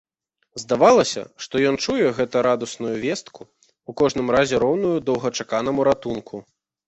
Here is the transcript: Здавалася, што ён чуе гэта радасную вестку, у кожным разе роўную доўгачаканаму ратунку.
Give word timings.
Здавалася, 0.61 1.23
што 1.45 1.59
ён 1.71 1.75
чуе 1.83 2.07
гэта 2.19 2.41
радасную 2.47 2.93
вестку, 3.05 3.41
у 3.93 3.97
кожным 4.03 4.27
разе 4.37 4.55
роўную 4.65 4.95
доўгачаканаму 5.11 5.87
ратунку. 5.89 6.35